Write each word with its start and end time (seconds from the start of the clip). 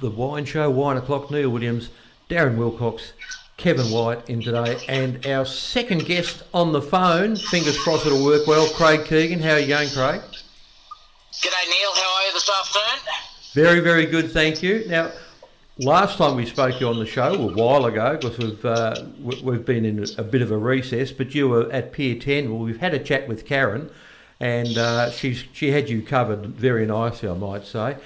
the 0.00 0.10
Wine 0.10 0.44
Show, 0.44 0.70
Wine 0.70 0.96
O'Clock, 0.96 1.30
Neil 1.30 1.50
Williams, 1.50 1.90
Darren 2.28 2.56
Wilcox, 2.56 3.12
Kevin 3.56 3.90
White 3.90 4.28
in 4.28 4.42
today, 4.42 4.78
and 4.88 5.24
our 5.26 5.46
second 5.46 6.06
guest 6.06 6.42
on 6.52 6.72
the 6.72 6.82
phone, 6.82 7.36
fingers 7.36 7.78
crossed 7.78 8.06
it'll 8.06 8.24
work 8.24 8.46
well, 8.46 8.68
Craig 8.74 9.04
Keegan. 9.06 9.40
How 9.40 9.52
are 9.52 9.58
you 9.58 9.68
going, 9.68 9.88
Craig? 9.90 10.20
G'day, 11.32 11.68
Neil. 11.68 11.94
How 11.94 12.16
are 12.16 12.26
you 12.26 12.32
this 12.32 12.48
afternoon? 12.48 13.00
Very, 13.52 13.80
very 13.80 14.06
good, 14.06 14.32
thank 14.32 14.62
you. 14.62 14.84
Now, 14.88 15.12
last 15.78 16.18
time 16.18 16.36
we 16.36 16.46
spoke 16.46 16.74
to 16.74 16.80
you 16.80 16.88
on 16.88 16.98
the 16.98 17.06
show, 17.06 17.34
a 17.34 17.52
while 17.54 17.84
ago, 17.86 18.18
because 18.20 18.38
we've 18.38 18.64
uh, 18.64 19.04
we've 19.20 19.64
been 19.64 19.84
in 19.84 20.04
a 20.18 20.22
bit 20.24 20.42
of 20.42 20.50
a 20.50 20.58
recess, 20.58 21.12
but 21.12 21.34
you 21.34 21.48
were 21.48 21.70
at 21.70 21.92
Pier 21.92 22.18
10. 22.18 22.50
Well, 22.50 22.58
we've 22.58 22.80
had 22.80 22.94
a 22.94 22.98
chat 22.98 23.28
with 23.28 23.46
Karen, 23.46 23.90
and 24.40 24.76
uh, 24.76 25.10
she's 25.10 25.44
she 25.52 25.70
had 25.70 25.88
you 25.88 26.02
covered 26.02 26.46
very 26.46 26.86
nicely, 26.86 27.28
I 27.28 27.34
might 27.34 27.64
say. 27.64 27.96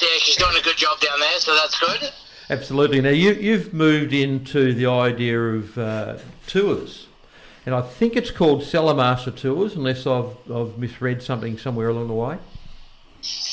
Yeah, 0.00 0.08
she's 0.18 0.36
doing 0.36 0.56
a 0.56 0.62
good 0.62 0.76
job 0.76 1.00
down 1.00 1.18
there, 1.20 1.38
so 1.38 1.54
that's 1.54 1.78
good. 1.78 2.12
Absolutely. 2.50 3.00
Now, 3.00 3.10
you, 3.10 3.32
you've 3.32 3.72
moved 3.72 4.12
into 4.12 4.72
the 4.72 4.86
idea 4.86 5.40
of 5.40 5.78
uh, 5.78 6.18
tours, 6.46 7.06
and 7.64 7.74
I 7.74 7.82
think 7.82 8.14
it's 8.14 8.30
called 8.30 8.62
Cellarmaster 8.62 9.34
Tours, 9.34 9.74
unless 9.74 10.06
I've, 10.06 10.36
I've 10.52 10.78
misread 10.78 11.22
something 11.22 11.58
somewhere 11.58 11.88
along 11.88 12.08
the 12.08 12.14
way. 12.14 12.38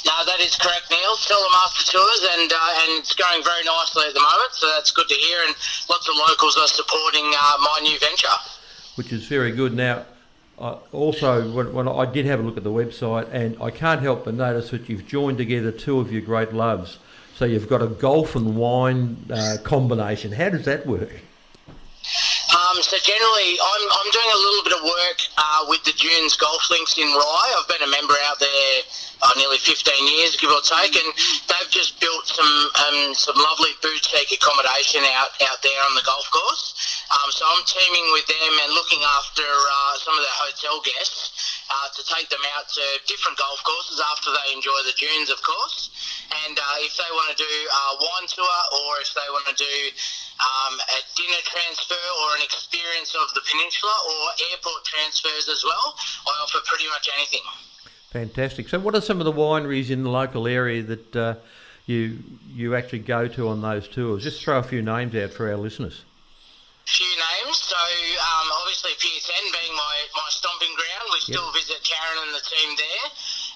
No, 0.05 0.25
that 0.25 0.39
is 0.39 0.55
correct, 0.55 0.91
Neil. 0.91 1.15
Cellarmaster 1.15 1.91
Tours, 1.91 2.27
and 2.33 2.51
uh, 2.51 2.81
and 2.81 2.99
it's 2.99 3.15
going 3.15 3.43
very 3.43 3.63
nicely 3.63 4.03
at 4.07 4.13
the 4.13 4.19
moment, 4.19 4.51
so 4.51 4.67
that's 4.67 4.91
good 4.91 5.07
to 5.07 5.15
hear. 5.15 5.39
And 5.47 5.55
lots 5.89 6.07
of 6.07 6.15
locals 6.15 6.57
are 6.57 6.67
supporting 6.67 7.25
uh, 7.35 7.57
my 7.59 7.79
new 7.81 7.97
venture, 7.99 8.27
which 8.95 9.11
is 9.11 9.25
very 9.25 9.51
good. 9.51 9.73
Now, 9.73 10.05
Also, 10.91 11.51
when, 11.51 11.73
when, 11.73 11.87
I 11.89 12.05
did 12.05 12.25
have 12.25 12.39
a 12.39 12.43
look 12.43 12.55
at 12.55 12.63
the 12.63 12.71
website, 12.71 13.27
and 13.33 13.57
I 13.61 13.69
can't 13.69 14.01
help 14.01 14.25
but 14.25 14.33
notice 14.35 14.69
that 14.71 14.87
you've 14.87 15.05
joined 15.05 15.37
together 15.37 15.71
two 15.71 15.99
of 15.99 16.11
your 16.11 16.21
great 16.21 16.53
loves. 16.53 16.99
So 17.35 17.45
you've 17.45 17.67
got 17.67 17.81
a 17.81 17.87
golf 17.87 18.35
and 18.35 18.55
wine 18.55 19.17
uh, 19.29 19.57
combination. 19.63 20.31
How 20.31 20.49
does 20.49 20.65
that 20.65 20.85
work? 20.87 21.11
Um, 22.53 22.81
so 22.81 22.97
generally, 23.01 23.57
I'm, 23.59 23.83
I'm 23.91 24.09
doing 24.11 24.31
a 24.31 24.39
little 24.39 24.63
bit 24.63 24.73
of 24.77 24.83
work 24.83 25.19
uh, 25.37 25.65
with 25.67 25.83
the 25.83 25.91
Dunes 25.93 26.37
Golf 26.37 26.69
Links 26.69 26.97
in 26.97 27.07
Rye. 27.07 27.53
I've 27.57 27.67
been 27.67 27.81
a 27.87 27.91
member 27.91 28.13
out 28.29 28.39
there 28.39 28.81
uh, 29.23 29.33
nearly 29.37 29.57
15 29.57 30.07
years, 30.07 30.35
give 30.35 30.51
or 30.51 30.61
take, 30.61 30.95
and 30.95 31.09
they've 31.49 31.71
just 31.71 31.99
built 31.99 32.27
some 32.27 32.69
um, 32.75 33.15
some 33.15 33.35
lovely 33.35 33.71
boutique 33.81 34.31
accommodation 34.31 35.01
out, 35.15 35.31
out 35.49 35.63
there 35.63 35.79
on 35.89 35.95
the 35.95 36.03
golf 36.05 36.29
course. 36.31 36.72
Um, 37.13 37.29
so 37.29 37.45
I'm 37.45 37.61
teaming 37.69 38.09
with 38.09 38.25
them 38.25 38.53
and 38.65 38.73
looking 38.73 39.05
after 39.05 39.45
uh, 39.45 39.93
some 40.01 40.17
of 40.17 40.23
their 40.25 40.37
hotel 40.41 40.81
guests 40.81 41.61
uh, 41.69 41.87
to 41.93 42.01
take 42.09 42.25
them 42.33 42.41
out 42.57 42.65
to 42.65 42.83
different 43.05 43.37
golf 43.37 43.61
courses 43.61 44.01
after 44.09 44.33
they 44.33 44.49
enjoy 44.49 44.75
the 44.81 44.97
dunes, 44.97 45.29
of 45.29 45.37
course. 45.45 45.93
And 46.47 46.57
uh, 46.57 46.81
if 46.81 46.97
they 46.97 47.09
want 47.13 47.29
to 47.29 47.37
do 47.37 47.53
a 47.69 47.83
wine 48.01 48.25
tour 48.25 48.57
or 48.81 48.97
if 48.97 49.13
they 49.13 49.27
want 49.29 49.45
to 49.45 49.57
do 49.57 49.75
um, 50.41 50.73
a 50.79 50.99
dinner 51.13 51.41
transfer 51.45 52.05
or 52.23 52.35
an 52.35 52.43
experience 52.43 53.13
of 53.13 53.29
the 53.37 53.41
peninsula 53.45 53.93
or 54.09 54.21
airport 54.51 54.81
transfers 54.83 55.47
as 55.49 55.63
well. 55.63 55.95
I 56.25 56.33
offer 56.41 56.59
pretty 56.65 56.87
much 56.89 57.09
anything. 57.13 57.45
Fantastic. 58.09 58.69
So, 58.69 58.79
what 58.79 58.95
are 58.95 59.01
some 59.01 59.19
of 59.21 59.25
the 59.25 59.33
wineries 59.33 59.89
in 59.89 60.03
the 60.03 60.09
local 60.09 60.47
area 60.47 60.83
that 60.83 61.15
uh, 61.15 61.35
you 61.85 62.19
you 62.49 62.75
actually 62.75 62.99
go 62.99 63.27
to 63.27 63.49
on 63.49 63.61
those 63.61 63.87
tours? 63.87 64.23
Just 64.23 64.43
throw 64.43 64.59
a 64.59 64.63
few 64.63 64.81
names 64.81 65.15
out 65.15 65.31
for 65.31 65.49
our 65.49 65.57
listeners. 65.57 66.03
Few 66.83 67.07
names. 67.07 67.57
So, 67.63 67.79
um, 67.79 68.47
obviously, 68.59 68.91
10 68.99 69.55
being 69.55 69.71
my, 69.71 69.95
my 70.19 70.27
stomping 70.35 70.75
ground, 70.75 71.07
we 71.15 71.19
still 71.23 71.47
yep. 71.47 71.55
visit 71.55 71.79
Karen 71.79 72.27
and 72.27 72.35
the 72.35 72.43
team 72.43 72.75
there. 72.75 73.07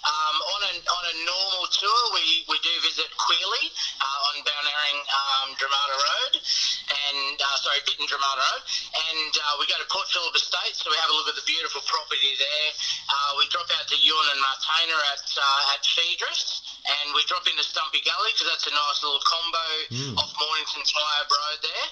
Um, 0.08 0.36
on 0.40 0.62
a 0.64 0.74
on 0.80 1.04
a 1.12 1.16
normal 1.28 1.66
tour, 1.68 2.02
we, 2.16 2.48
we 2.48 2.56
do 2.64 2.72
visit 2.88 3.10
Quealy 3.20 3.66
uh, 4.00 4.28
on 4.32 4.36
Balnarring 4.48 5.00
um, 5.04 5.48
Dromana 5.60 5.98
Road, 6.00 6.34
and 6.40 7.36
uh, 7.36 7.58
sorry, 7.60 7.84
Bittern 7.84 8.08
Dromana 8.08 8.40
Road, 8.40 8.64
and 9.12 9.32
uh, 9.36 9.54
we 9.60 9.68
go 9.68 9.76
to 9.76 9.88
Port 9.92 10.08
Phillip 10.08 10.32
Estate, 10.32 10.80
so 10.80 10.88
we 10.88 10.98
have 11.02 11.12
a 11.12 11.16
look 11.18 11.28
at 11.28 11.36
the 11.36 11.44
beautiful 11.44 11.84
property 11.84 12.40
there. 12.40 12.70
Uh, 13.12 13.42
we 13.42 13.50
drop 13.52 13.68
out 13.76 13.90
to 13.92 13.98
Ewan 14.00 14.28
and 14.32 14.40
Martina 14.40 14.96
at 15.12 15.26
uh, 15.36 15.74
at 15.76 15.84
Phaedrus, 15.84 16.64
and 16.88 17.12
we 17.12 17.26
drop 17.28 17.44
into 17.50 17.66
Stumpy 17.66 18.00
Gully 18.06 18.32
because 18.32 18.48
that's 18.48 18.70
a 18.70 18.76
nice 18.78 19.04
little 19.04 19.24
combo 19.28 19.68
mm. 19.92 20.14
off 20.16 20.32
Mornington 20.40 20.88
Tyabb 20.88 21.28
Road 21.28 21.60
there. 21.66 21.88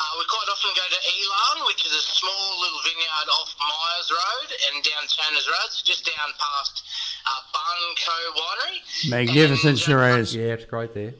Uh, 0.00 0.16
we 0.16 0.24
quite 0.32 0.48
often 0.48 0.70
go 0.72 0.86
to 0.88 1.00
Elan, 1.12 1.66
which 1.66 1.84
is 1.84 1.92
a 1.92 2.00
small 2.00 2.60
little 2.60 2.80
vineyard 2.88 3.28
off 3.36 3.54
Myers 3.60 4.08
Road 4.10 4.48
and 4.72 4.82
down 4.82 5.04
Turners 5.04 5.46
Road, 5.46 5.68
so 5.68 5.84
just 5.84 6.06
down 6.06 6.32
past 6.40 6.82
uh, 7.28 7.40
Barnco 7.52 8.16
Winery. 8.32 9.10
Magnificent 9.10 9.70
and, 9.70 9.78
sure 9.78 10.18
is. 10.18 10.34
Yeah, 10.34 10.56
it's 10.56 10.64
great 10.64 10.94
there. 10.94 11.12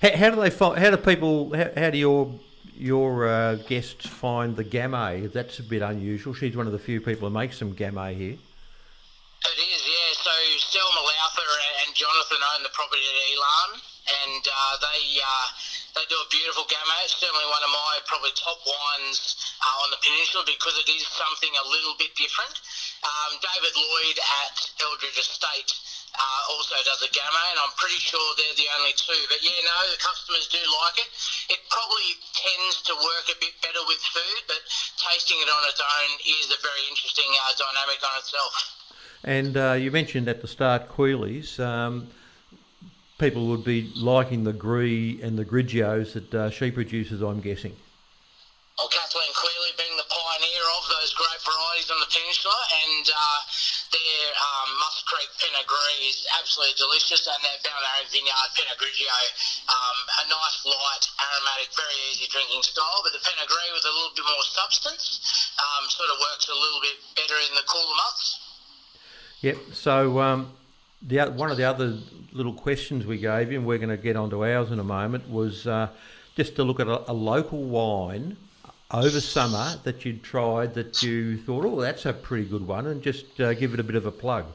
How, 0.00 0.16
how 0.16 0.30
do 0.30 0.40
they 0.40 0.48
find? 0.48 0.78
How 0.78 0.90
do 0.90 0.96
people? 0.96 1.54
How, 1.54 1.68
how 1.76 1.90
do 1.90 1.98
your 1.98 2.32
your 2.76 3.28
uh, 3.28 3.54
guests 3.56 4.06
find 4.06 4.56
the 4.56 4.64
Gamay? 4.64 5.30
That's 5.30 5.58
a 5.58 5.62
bit 5.62 5.82
unusual. 5.82 6.32
She's 6.32 6.56
one 6.56 6.66
of 6.66 6.72
the 6.72 6.78
few 6.78 7.00
people 7.02 7.28
who 7.28 7.34
makes 7.34 7.58
some 7.58 7.74
Gamay 7.74 8.16
here. 8.16 8.38
It 9.44 9.58
is, 9.60 9.82
yeah. 9.84 10.10
So 10.16 10.32
Selma 10.72 11.00
Lowther 11.00 11.50
and 11.84 11.94
Jonathan 11.94 12.38
own 12.56 12.62
the 12.62 12.72
property 12.72 13.02
at 13.04 13.16
Elan, 13.36 13.80
and 14.24 14.44
uh, 14.48 14.76
they 14.80 15.20
uh, 15.20 15.46
they 15.94 16.06
do 16.10 16.18
a 16.18 16.28
beautiful 16.30 16.66
Gamay. 16.66 17.00
It's 17.06 17.14
certainly 17.22 17.46
one 17.46 17.62
of 17.62 17.70
my 17.70 17.92
probably 18.10 18.34
top 18.34 18.58
wines 18.66 19.38
uh, 19.62 19.82
on 19.86 19.94
the 19.94 20.00
peninsula 20.02 20.42
because 20.42 20.74
it 20.82 20.90
is 20.90 21.06
something 21.06 21.54
a 21.54 21.66
little 21.70 21.94
bit 22.02 22.10
different. 22.18 22.54
Um, 23.06 23.38
David 23.38 23.74
Lloyd 23.78 24.18
at 24.18 24.56
Eldridge 24.82 25.18
Estate 25.22 25.70
uh, 26.18 26.40
also 26.50 26.74
does 26.82 26.98
a 27.06 27.10
Gamay, 27.14 27.46
and 27.54 27.60
I'm 27.62 27.74
pretty 27.78 28.02
sure 28.02 28.22
they're 28.34 28.58
the 28.58 28.70
only 28.74 28.94
two. 28.98 29.22
But 29.30 29.38
yeah, 29.46 29.54
no, 29.54 29.78
the 29.94 30.00
customers 30.02 30.50
do 30.50 30.62
like 30.82 30.98
it. 30.98 31.10
It 31.54 31.60
probably 31.70 32.10
tends 32.34 32.82
to 32.90 32.92
work 32.98 33.26
a 33.30 33.38
bit 33.38 33.54
better 33.62 33.82
with 33.86 34.02
food, 34.10 34.40
but 34.50 34.62
tasting 34.98 35.38
it 35.38 35.50
on 35.50 35.62
its 35.70 35.78
own 35.78 36.10
is 36.26 36.50
a 36.50 36.58
very 36.58 36.84
interesting 36.90 37.30
uh, 37.38 37.54
dynamic 37.54 38.02
on 38.02 38.14
itself. 38.18 38.54
And 39.24 39.54
uh, 39.54 39.78
you 39.78 39.94
mentioned 39.94 40.26
at 40.26 40.42
the 40.42 40.50
start 40.50 40.90
Quealy's. 40.90 41.62
Um, 41.62 42.10
people 43.18 43.46
would 43.48 43.64
be 43.64 43.92
liking 43.94 44.44
the 44.44 44.52
Gris 44.52 45.22
and 45.22 45.38
the 45.38 45.44
Grigios 45.44 46.14
that 46.14 46.34
uh, 46.34 46.50
she 46.50 46.70
produces, 46.70 47.22
I'm 47.22 47.40
guessing. 47.40 47.74
Well, 48.74 48.90
Kathleen 48.90 49.30
Quealy 49.30 49.70
being 49.78 49.94
the 49.94 50.10
pioneer 50.10 50.66
of 50.74 50.84
those 50.90 51.14
great 51.14 51.38
varieties 51.46 51.94
on 51.94 51.98
the 52.02 52.10
peninsula, 52.10 52.58
and 52.74 53.06
uh, 53.06 53.40
their 53.94 54.24
um, 54.34 54.68
Musk 54.82 55.06
Creek 55.06 55.30
Pinot 55.38 55.62
Gris 55.62 56.10
is 56.10 56.26
absolutely 56.34 56.74
delicious, 56.74 57.22
and 57.30 57.38
their 57.46 57.54
Balnarring 57.62 58.10
Vineyard 58.10 58.50
Pinot 58.58 58.74
Grigio, 58.82 59.14
um, 59.70 59.98
a 60.10 60.24
nice, 60.26 60.58
light, 60.66 61.04
aromatic, 61.22 61.70
very 61.78 61.94
easy 62.10 62.26
drinking 62.26 62.66
style, 62.66 62.98
but 63.06 63.14
the 63.14 63.22
Pinot 63.22 63.46
Gris 63.46 63.78
with 63.78 63.86
a 63.86 63.94
little 63.94 64.10
bit 64.18 64.26
more 64.26 64.42
substance 64.42 65.22
um, 65.62 65.86
sort 65.86 66.10
of 66.10 66.18
works 66.18 66.50
a 66.50 66.58
little 66.58 66.82
bit 66.82 66.98
better 67.14 67.38
in 67.46 67.54
the 67.54 67.62
cooler 67.70 67.94
months. 67.94 68.42
Yep, 69.46 69.58
so 69.70 70.18
um, 70.18 70.50
the 71.02 71.26
one 71.26 71.50
of 71.50 71.56
the 71.56 71.64
other 71.64 71.98
little 72.32 72.54
questions 72.54 73.06
we 73.06 73.18
gave 73.18 73.52
you, 73.52 73.58
and 73.58 73.66
we're 73.66 73.78
going 73.78 73.90
to 73.90 73.96
get 73.96 74.16
onto 74.16 74.44
ours 74.44 74.70
in 74.70 74.78
a 74.78 74.84
moment, 74.84 75.28
was 75.28 75.66
uh, 75.66 75.88
just 76.36 76.56
to 76.56 76.64
look 76.64 76.80
at 76.80 76.88
a, 76.88 77.10
a 77.10 77.12
local 77.12 77.62
wine 77.62 78.36
over 78.90 79.20
summer 79.20 79.74
that 79.84 80.04
you'd 80.04 80.22
tried 80.22 80.74
that 80.74 81.02
you 81.02 81.38
thought, 81.38 81.64
oh, 81.64 81.80
that's 81.80 82.06
a 82.06 82.12
pretty 82.12 82.44
good 82.44 82.66
one, 82.66 82.86
and 82.86 83.02
just 83.02 83.40
uh, 83.40 83.54
give 83.54 83.74
it 83.74 83.80
a 83.80 83.84
bit 83.84 83.96
of 83.96 84.06
a 84.06 84.12
plug? 84.12 84.46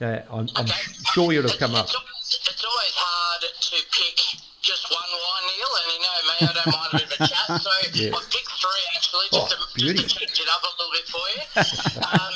Uh, 0.00 0.20
I'm, 0.30 0.48
I'm 0.56 0.66
sure 1.12 1.32
you'd 1.32 1.44
have 1.44 1.58
come 1.58 1.74
up. 1.74 1.86
It's 1.86 2.64
always 2.64 2.94
hard 2.96 3.42
to 3.42 3.76
pick 3.92 4.40
just 4.62 4.90
one 4.90 5.10
wine, 5.12 5.44
Neil, 5.50 5.72
and 5.76 5.88
you 5.92 6.00
know 6.00 6.16
me, 6.28 6.34
I 6.40 6.52
don't 6.54 6.70
mind 6.72 6.88
a 6.92 6.96
bit 6.96 7.04
of 7.04 7.12
a 7.12 7.28
chat, 7.28 7.60
so 7.60 7.70
yeah. 7.94 8.16
I've 8.16 8.30
picked 8.30 8.52
three 8.60 8.84
actually, 8.94 9.26
just, 9.32 9.52
oh, 9.52 9.66
to, 9.76 9.94
just 9.94 10.10
to 10.10 10.26
change 10.26 10.40
it 10.40 10.48
up 10.48 10.62
a 10.62 10.70
little 10.78 10.94
bit 10.94 11.06
for 11.10 11.26
you. 11.34 11.42
um, 12.14 12.32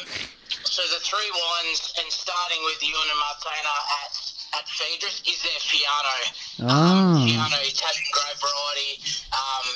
three 1.14 1.30
wines, 1.30 1.94
and 2.02 2.10
starting 2.10 2.58
with 2.66 2.82
Ewan 2.82 3.06
and 3.06 3.20
Martaina 3.22 3.74
at 4.02 4.14
at 4.58 4.66
Phaedrus, 4.66 5.22
is 5.26 5.38
their 5.42 5.62
Fiano. 5.62 6.18
Oh. 6.62 6.70
Um, 6.70 7.22
Fiano 7.22 7.58
Italian 7.62 8.06
grape 8.10 8.38
variety. 8.42 8.92
Um, 9.30 9.66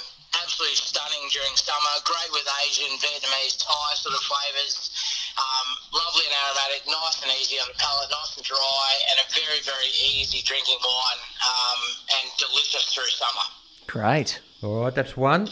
absolutely 0.43 0.79
stunning 0.79 1.25
during 1.31 1.55
summer. 1.55 1.95
Great 2.07 2.31
with 2.35 2.47
Asian, 2.67 2.91
Vietnamese, 2.99 3.59
Thai 3.59 3.89
sort 3.99 4.15
of 4.15 4.23
flavours. 4.27 4.91
Um, 5.39 5.69
lovely 5.95 6.27
and 6.27 6.35
aromatic, 6.47 6.83
nice 6.91 7.23
and 7.23 7.31
easy 7.39 7.59
on 7.63 7.71
the 7.71 7.79
palate, 7.79 8.11
nice 8.11 8.35
and 8.39 8.47
dry, 8.47 8.89
and 9.15 9.23
a 9.23 9.27
very, 9.31 9.63
very 9.63 9.91
easy 10.03 10.43
drinking 10.43 10.79
wine, 10.83 11.23
um, 11.47 11.81
and 12.19 12.27
delicious 12.39 12.91
through 12.95 13.11
summer. 13.15 13.47
Great. 13.87 14.43
All 14.63 14.83
right, 14.83 14.95
that's 14.95 15.17
one. 15.17 15.47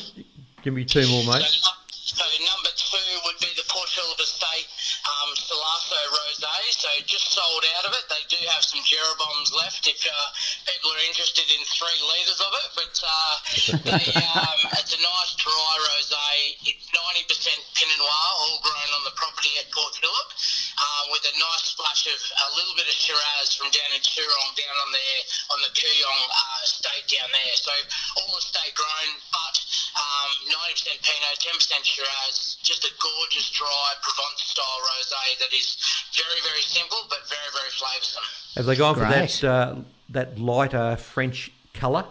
Give 0.62 0.74
me 0.74 0.84
two 0.84 1.06
more, 1.06 1.22
mate. 1.34 1.46
So, 1.46 1.70
so 1.90 2.24
number 2.42 2.65
Just 7.06 7.30
sold 7.30 7.64
out 7.78 7.86
of 7.86 7.92
it. 7.94 8.04
They 8.10 8.24
do 8.26 8.40
have 8.50 8.66
some 8.66 8.82
Jeroboams 8.82 9.54
left 9.54 9.86
if 9.86 10.02
uh, 10.02 10.12
people 10.66 10.90
are 10.90 11.04
interested 11.06 11.46
in 11.54 11.62
three 11.70 12.00
litres 12.02 12.40
of 12.42 12.52
it. 12.52 12.68
But 12.74 12.94
uh, 12.98 13.34
they, 13.86 14.04
um, 14.18 14.60
it's 14.74 14.90
a 14.90 15.00
nice 15.00 15.32
dry 15.38 15.74
rosé. 15.86 16.58
It's 16.66 16.86
90% 16.90 17.54
Pinot 17.78 17.98
Noir, 18.02 18.30
all 18.42 18.58
grown 18.60 18.90
on 18.98 19.02
the 19.06 19.14
property 19.14 19.54
at 19.62 19.70
Port 19.70 19.94
Phillip. 20.02 20.28
um, 20.76 21.04
with 21.12 21.24
a 21.24 21.34
nice 21.38 21.72
splash 21.72 22.04
of 22.10 22.18
a 22.20 22.48
little 22.56 22.76
bit 22.76 22.84
of 22.88 22.96
Shiraz 22.96 23.56
from 23.56 23.72
down 23.72 23.90
in 23.96 24.02
Tuerong, 24.02 24.50
down 24.56 24.76
on 24.84 24.90
the 24.92 25.08
on 25.56 25.58
the 25.64 25.72
Kooyong 25.72 26.22
uh, 26.28 26.58
estate 26.64 27.06
down 27.08 27.30
there. 27.32 27.56
So 27.56 27.72
all 28.20 28.36
estate 28.36 28.74
grown, 28.76 29.10
but 29.32 29.56
um, 29.96 30.30
90% 30.76 31.00
Pinot, 31.00 31.36
10% 31.40 31.84
Shiraz. 31.84 32.60
Just 32.60 32.84
a 32.84 32.92
gorgeous 33.00 33.48
dry 33.56 33.88
Provence 34.02 34.42
style 34.52 34.80
rosé 34.92 35.24
that 35.40 35.52
is 35.54 35.76
very 36.16 36.40
very 36.42 36.64
simple 36.64 36.98
but 37.08 37.20
very 37.28 37.50
very 37.52 37.72
flavoursome. 37.76 38.26
Have 38.56 38.66
they 38.66 38.76
gone 38.76 38.94
for 38.94 39.06
Great. 39.06 39.40
that 39.40 39.44
uh, 39.44 39.74
that 40.10 40.38
lighter 40.38 40.96
French 40.96 41.52
colour? 41.74 42.04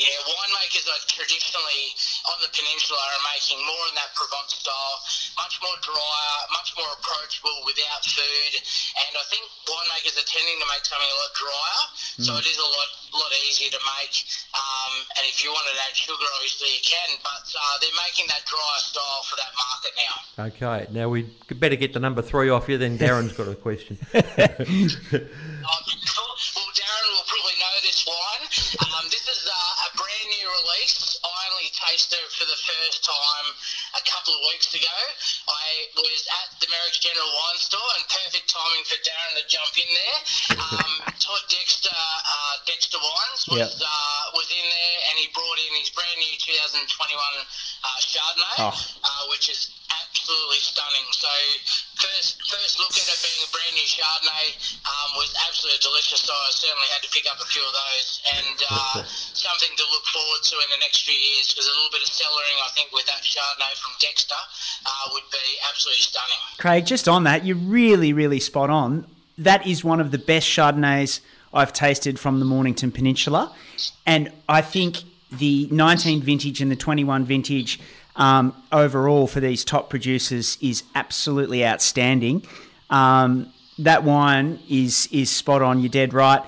Yeah, 0.00 0.08
winemakers 0.24 0.88
are 0.88 1.02
traditionally 1.04 1.84
on 2.32 2.36
the 2.40 2.48
peninsula 2.48 2.96
are 2.96 3.24
making 3.32 3.60
more 3.60 3.84
in 3.92 3.94
that 3.96 4.12
Provence 4.16 4.56
style, 4.56 4.96
much 5.36 5.60
more 5.60 5.76
drier, 5.84 6.36
much 6.52 6.72
more 6.80 6.88
approachable 6.96 7.60
without 7.68 8.00
food, 8.04 8.52
and 8.56 9.12
I 9.16 9.24
think 9.28 9.44
winemakers 9.68 10.16
are 10.16 10.28
tending 10.28 10.56
to 10.64 10.68
make 10.72 10.84
something 10.84 11.12
a 11.12 11.18
lot 11.20 11.32
drier, 11.36 11.82
so 12.24 12.30
it 12.40 12.46
is 12.48 12.56
a 12.56 12.68
lot 12.68 12.90
lot 13.12 13.32
easier 13.48 13.72
to 13.72 13.82
make. 14.00 14.16
Um, 14.86 15.02
and 15.18 15.26
if 15.26 15.42
you 15.42 15.50
wanted 15.50 15.74
to 15.74 15.82
add 15.90 15.96
sugar, 15.96 16.26
obviously 16.36 16.68
you 16.68 16.82
can, 16.84 17.18
but 17.22 17.42
uh, 17.42 17.74
they're 17.80 17.90
making 18.06 18.26
that 18.28 18.46
drier 18.46 18.78
style 18.78 19.22
for 19.26 19.36
that 19.36 19.52
market 19.58 19.92
now. 19.98 20.14
Okay, 20.46 20.86
now 20.92 21.08
we 21.08 21.26
better 21.58 21.76
get 21.76 21.92
the 21.92 22.00
number 22.00 22.22
three 22.22 22.50
off 22.50 22.68
you. 22.68 22.78
Then 22.78 22.98
Darren's 22.98 23.32
got 23.32 23.48
a 23.48 23.54
question. 23.54 23.98
Beautiful. 24.12 25.20
Well, 25.66 26.70
Darren 26.72 27.10
will 27.16 27.26
probably 27.26 27.56
know 27.58 27.74
this 27.82 28.06
wine. 28.06 28.44
Um, 28.94 29.04
this 29.10 29.26
is 29.26 29.48
uh, 29.48 29.86
a 29.92 29.96
brand 29.96 30.28
new 30.30 30.46
release. 30.62 31.05
Tasted 31.86 32.18
it 32.18 32.32
for 32.34 32.42
the 32.50 32.58
first 32.66 33.06
time 33.06 33.46
a 33.94 34.02
couple 34.10 34.34
of 34.34 34.42
weeks 34.50 34.74
ago. 34.74 34.90
I 35.46 35.86
was 35.94 36.20
at 36.42 36.58
the 36.58 36.66
Merricks 36.66 36.98
General 36.98 37.30
Wine 37.30 37.60
Store, 37.62 37.90
and 37.94 38.02
perfect 38.10 38.50
timing 38.50 38.82
for 38.90 38.98
Darren 39.06 39.32
to 39.38 39.44
jump 39.46 39.70
in 39.78 39.86
there. 39.94 40.18
Um, 40.66 40.92
Todd 41.22 41.44
Dexter, 41.46 41.94
uh, 41.94 42.54
Dexter 42.66 42.98
Wines 42.98 43.42
was 43.54 43.70
Yep. 43.70 43.86
uh, 43.86 44.22
was 44.34 44.50
in 44.50 44.66
there, 44.66 44.98
and 45.08 45.14
he 45.22 45.30
brought 45.30 45.58
in 45.62 45.72
his 45.78 45.88
brand 45.94 46.18
new 46.18 46.34
2021 46.42 46.82
uh, 46.90 47.98
Chardonnay, 48.02 48.58
Oh. 48.66 48.74
uh, 48.74 49.22
which 49.30 49.46
is 49.46 49.70
absolutely 50.02 50.58
stunning. 50.58 51.06
So 51.14 51.30
first 52.06 52.38
first 52.46 52.78
look 52.78 52.94
at 52.94 53.06
it 53.10 53.18
being 53.18 53.40
a 53.42 53.50
brand 53.50 53.74
new 53.74 53.86
Chardonnay 53.86 54.46
um, 54.86 55.08
was 55.18 55.34
absolutely 55.46 55.82
delicious. 55.82 56.22
So 56.22 56.32
I 56.32 56.50
certainly 56.54 56.90
had 56.94 57.02
to 57.02 57.10
pick 57.10 57.26
up 57.26 57.38
a 57.42 57.48
few 57.50 57.62
of 57.66 57.74
those 57.74 58.08
and 58.30 58.58
uh, 58.70 59.02
something 59.34 59.72
to 59.74 59.84
look 59.90 60.06
forward 60.14 60.42
to 60.46 60.54
in 60.62 60.68
the 60.70 60.80
next 60.80 61.02
few 61.02 61.16
years 61.16 61.50
because 61.50 61.66
a 61.66 61.74
little 61.74 61.90
bit 61.90 62.06
of 62.06 62.10
cellaring 62.10 62.58
I 62.62 62.70
think 62.78 62.94
with 62.94 63.06
that 63.10 63.26
Chardonnay 63.26 63.74
from 63.82 63.92
Dexter 63.98 64.38
uh, 64.86 64.90
would 65.12 65.26
be 65.34 65.46
absolutely 65.66 66.06
stunning. 66.06 66.40
Craig, 66.58 66.86
just 66.86 67.08
on 67.08 67.24
that, 67.24 67.44
you're 67.44 67.58
really, 67.58 68.12
really 68.12 68.40
spot 68.40 68.70
on. 68.70 69.06
That 69.38 69.66
is 69.66 69.84
one 69.84 70.00
of 70.00 70.10
the 70.10 70.18
best 70.18 70.46
Chardonnays 70.48 71.20
I've 71.52 71.72
tasted 71.72 72.18
from 72.18 72.38
the 72.38 72.46
Mornington 72.46 72.92
Peninsula. 72.92 73.54
And 74.06 74.32
I 74.48 74.62
think 74.62 75.02
the 75.32 75.68
19 75.70 76.22
vintage 76.22 76.60
and 76.60 76.70
the 76.70 76.76
21 76.76 77.24
vintage 77.24 77.80
um, 78.16 78.54
overall 78.72 79.26
for 79.26 79.40
these 79.40 79.64
top 79.64 79.90
producers 79.90 80.58
is 80.60 80.82
absolutely 80.94 81.64
outstanding. 81.64 82.44
Um, 82.90 83.52
that 83.78 84.04
wine 84.04 84.58
is, 84.68 85.08
is 85.12 85.30
spot 85.30 85.62
on. 85.62 85.80
You're 85.80 85.90
dead 85.90 86.14
right. 86.14 86.42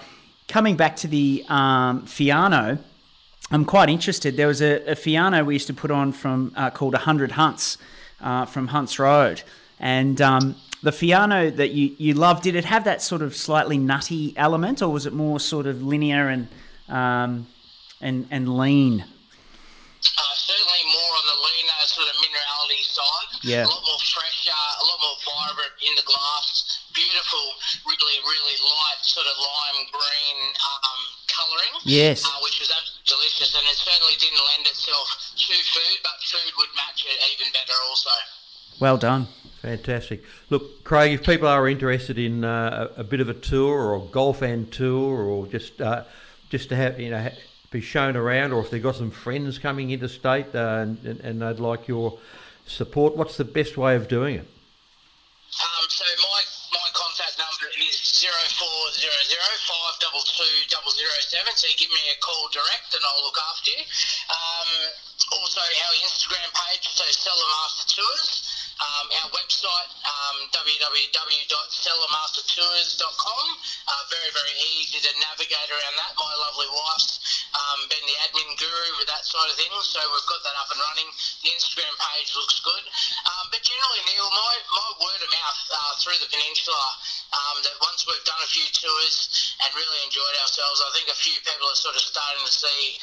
Coming 0.49 0.77
back 0.77 0.97
to 0.97 1.09
the 1.09 1.45
um, 1.49 2.07
Fiano, 2.07 2.79
I'm 3.51 3.65
quite 3.65 3.89
interested. 3.89 4.37
There 4.37 4.47
was 4.47 4.63
a, 4.63 4.93
a 4.93 4.95
Fiano 4.95 5.45
we 5.45 5.55
used 5.55 5.67
to 5.67 5.75
put 5.75 5.91
on 5.91 6.13
from 6.13 6.53
uh, 6.57 6.71
called 6.71 6.95
100 6.95 7.33
Hunts 7.33 7.79
uh, 8.21 8.47
from 8.47 8.69
Hunts 8.69 8.99
Road. 8.99 9.43
And 9.79 10.21
um, 10.21 10.57
the 10.83 10.91
Fiano 10.91 11.51
that 11.51 11.71
you, 11.71 11.95
you 11.99 12.15
love, 12.15 12.43
did 12.43 12.55
it 12.55 12.65
have 12.65 12.85
that 12.85 13.03
sort 13.03 13.23
of 13.23 13.35
slightly 13.35 13.79
nutty 13.79 14.35
element 14.37 14.83
or 14.83 14.93
was 14.93 15.07
it 15.07 15.13
more 15.13 15.41
sort 15.41 15.67
of 15.67 15.83
linear 15.83 16.29
and, 16.29 16.49
um, 16.89 17.47
and, 18.01 18.27
and 18.31 18.57
lean? 18.57 19.01
Uh, 19.01 20.23
certainly 20.35 20.81
more 20.87 21.13
on 21.17 21.25
the 21.27 21.39
leaner 21.43 21.79
sort 21.87 22.09
of 22.09 22.15
minerality 22.17 22.83
side. 22.85 23.28
Yeah. 23.43 23.65
A 23.65 23.71
lot 23.71 23.83
more 23.85 24.03
fresher, 24.03 24.55
a 24.55 24.85
lot 24.85 24.99
more 24.99 25.19
vibrant 25.23 25.75
in 25.87 25.95
the 25.95 26.07
glass. 26.07 26.65
Beautiful, 26.95 27.47
really, 27.87 28.19
really 28.27 28.57
light 28.59 29.01
sort 29.03 29.27
of 29.27 29.37
lime 29.39 29.87
green 29.95 30.39
um, 30.59 31.01
colouring. 31.31 31.75
Yes. 31.85 32.25
Uh, 32.25 32.29
which 32.43 32.59
was 32.59 32.71
absolutely 32.71 33.07
delicious, 33.07 33.55
and 33.55 33.65
it 33.67 33.79
certainly 33.79 34.17
didn't 34.19 34.43
lend 34.57 34.67
itself 34.67 35.07
to 35.37 35.55
food, 35.55 35.99
but 36.03 36.17
food 36.27 36.53
would 36.59 36.73
match 36.75 37.07
it 37.07 37.19
even 37.35 37.53
better 37.53 37.77
also. 37.89 38.11
Well 38.81 38.97
done. 38.97 39.27
Fantastic. 39.63 40.23
Look, 40.51 40.85
Craig, 40.85 41.13
if 41.13 41.25
people 41.25 41.49
are 41.49 41.69
interested 41.69 42.19
in 42.19 42.45
uh, 42.45 42.89
a, 42.97 43.01
a 43.01 43.05
bit 43.05 43.21
of 43.21 43.29
a 43.29 43.35
tour 43.35 43.75
or 43.75 43.97
a 43.97 44.07
golf 44.11 44.43
and 44.43 44.71
tour, 44.71 45.19
or 45.19 45.47
just 45.47 45.81
uh, 45.81 46.05
just 46.49 46.69
to 46.69 46.77
have 46.77 47.01
you 47.01 47.11
know 47.11 47.29
be 47.71 47.81
shown 47.81 48.17
around, 48.17 48.53
or 48.53 48.61
if 48.61 48.71
they've 48.71 48.83
got 48.83 48.95
some 48.95 49.11
friends 49.11 49.59
coming 49.59 49.91
interstate 49.91 50.55
uh, 50.55 50.79
and, 50.83 51.05
and, 51.05 51.21
and 51.21 51.43
they'd 51.43 51.59
like 51.59 51.89
your 51.89 52.19
support, 52.69 53.17
what's 53.17 53.37
the 53.37 53.45
best 53.45 53.77
way 53.77 53.97
of 53.97 54.09
doing 54.09 54.37
it? 54.37 54.47
Um, 55.49 55.85
so 55.89 56.05
my 56.21 56.41
my 56.71 56.89
contact 56.93 57.41
number 57.41 57.73
is 57.81 57.97
zero 57.97 58.37
four 58.61 58.79
zero 58.93 59.17
zero 59.27 59.51
five 59.65 59.97
double 59.99 60.21
two 60.21 60.55
double 60.69 60.93
zero 60.93 61.17
seven. 61.25 61.51
So 61.57 61.67
you 61.67 61.77
give 61.81 61.91
me 61.91 62.05
a 62.13 62.19
call 62.21 62.53
direct, 62.53 62.93
and 62.93 63.03
I'll 63.03 63.25
look 63.25 63.41
after 63.51 63.73
you. 63.73 63.83
Um, 64.29 64.71
also, 65.41 65.61
our 65.61 65.95
Instagram 66.05 66.49
page, 66.53 66.85
so 66.85 67.05
Cellarmaster 67.09 67.87
Tours. 67.97 68.48
Um, 68.79 69.11
our 69.11 69.27
website, 69.35 69.91
um, 70.07 70.47
www.cellarmastertours.com. 70.55 73.45
Uh, 73.91 74.03
very, 74.07 74.31
very 74.31 74.55
easy 74.79 75.03
to 75.03 75.11
navigate 75.19 75.67
around 75.67 75.99
that. 75.99 76.15
My 76.15 76.31
lovely 76.47 76.71
wife's 76.71 77.19
um, 77.59 77.91
been 77.91 78.07
the 78.07 78.15
admin 78.23 78.55
guru 78.55 79.03
with 79.03 79.11
that 79.11 79.27
side 79.27 79.51
of 79.51 79.59
things, 79.59 79.83
so 79.83 79.99
we've 79.99 80.31
got 80.31 80.47
that 80.47 80.55
up 80.63 80.71
and 80.71 80.79
running. 80.79 81.11
The 81.43 81.59
Instagram 81.59 81.91
page 81.99 82.31
looks 82.39 82.63
good. 82.63 82.87
Um, 83.27 83.51
but 83.51 83.67
generally, 83.67 83.99
Neil, 84.15 84.31
my, 84.31 84.55
my 84.71 84.95
word 85.03 85.27
of 85.27 85.31
mouth 85.33 85.59
uh, 85.75 85.99
through 85.99 86.23
the 86.23 86.31
peninsula, 86.31 86.87
um, 87.35 87.59
that 87.67 87.75
once 87.83 88.07
we've 88.07 88.23
done 88.23 88.39
a 88.47 88.51
few 88.51 88.71
tours 88.71 89.27
and 89.67 89.75
really 89.75 89.99
enjoyed 90.07 90.39
ourselves, 90.39 90.87
I 90.87 90.95
think 90.95 91.11
a 91.11 91.19
few 91.19 91.35
people 91.43 91.67
are 91.67 91.83
sort 91.83 91.99
of 91.99 92.07
starting 92.07 92.47
to 92.47 92.55
see 92.55 92.95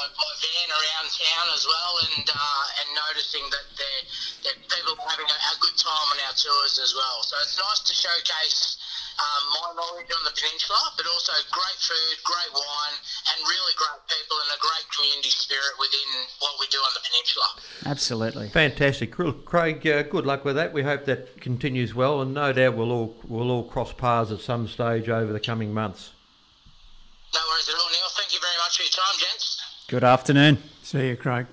my, 0.00 0.08
my 0.16 0.32
van 0.40 0.68
around 0.72 1.06
town 1.12 1.46
as 1.52 1.64
well, 1.68 1.92
and 2.08 2.24
uh, 2.24 2.78
and 2.80 2.88
noticing 2.96 3.44
that 3.52 3.66
they're, 3.76 4.04
that 4.48 4.56
people 4.72 4.96
are 4.96 5.10
having 5.12 5.28
a, 5.28 5.38
a 5.52 5.54
good 5.60 5.76
time 5.76 6.08
on 6.08 6.18
our 6.24 6.32
tours 6.32 6.80
as 6.80 6.96
well. 6.96 7.20
So 7.20 7.36
it's 7.44 7.60
nice 7.60 7.84
to 7.84 7.92
showcase 7.92 8.80
um, 9.20 9.42
my 9.60 9.68
knowledge 9.76 10.08
on 10.08 10.24
the 10.24 10.32
peninsula, 10.32 10.80
but 10.96 11.04
also 11.04 11.36
great 11.52 11.78
food, 11.84 12.16
great 12.24 12.52
wine, 12.56 12.96
and 13.36 13.38
really 13.44 13.74
great 13.76 14.00
people 14.08 14.40
and 14.40 14.48
a 14.56 14.60
great 14.64 14.86
community 14.96 15.28
spirit 15.28 15.76
within 15.76 16.08
what 16.40 16.56
we 16.56 16.64
do 16.72 16.80
on 16.80 16.92
the 16.96 17.04
peninsula. 17.04 17.48
Absolutely. 17.84 18.48
Fantastic, 18.48 19.12
Cool. 19.12 19.36
Craig. 19.44 19.84
Uh, 19.84 20.02
good 20.08 20.24
luck 20.24 20.44
with 20.48 20.56
that. 20.56 20.72
We 20.72 20.82
hope 20.82 21.04
that 21.04 21.40
continues 21.40 21.94
well, 21.94 22.22
and 22.24 22.32
no 22.32 22.52
doubt 22.56 22.76
we'll 22.76 22.92
all 22.92 23.16
we'll 23.28 23.50
all 23.50 23.64
cross 23.68 23.92
paths 23.92 24.32
at 24.32 24.40
some 24.40 24.64
stage 24.68 25.08
over 25.12 25.32
the 25.32 25.40
coming 25.40 25.74
months. 25.74 26.16
No 27.34 27.40
worries 27.46 27.68
at 27.68 27.74
all, 27.76 27.90
Neil. 27.90 28.10
Thank 28.16 28.32
you 28.32 28.40
very 28.40 28.56
much 28.58 28.76
for 28.76 28.82
your 28.82 28.90
time, 28.90 29.16
gents. 29.20 29.49
Good 29.90 30.04
afternoon. 30.04 30.58
See 30.84 31.08
you, 31.08 31.16
Craig. 31.16 31.46